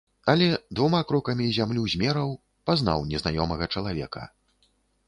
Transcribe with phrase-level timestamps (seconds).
[0.31, 0.45] Але
[0.79, 2.35] двума крокамі зямлю змераў,
[2.71, 4.29] пазнаў незнаёмага чалавека.